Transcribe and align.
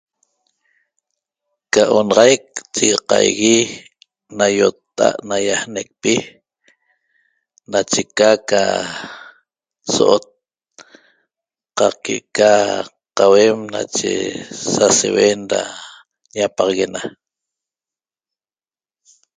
Ca 1.73 1.83
onaxaic 1.99 2.43
chigaqaigui 2.73 3.57
na 4.37 4.45
iotta'at 4.57 5.17
naiaanecpi 5.29 6.13
nache 7.71 8.01
ca 8.17 8.29
ca 8.49 8.61
so'ot 9.93 10.23
qaq 11.77 11.93
que'eca 12.03 12.51
qauem 13.17 13.57
nache 13.73 14.11
saseuen 14.73 15.39
ra 15.51 15.61
ñapaxaguena 16.35 17.01